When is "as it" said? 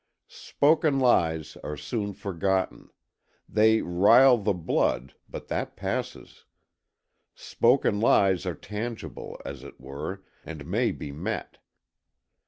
9.45-9.79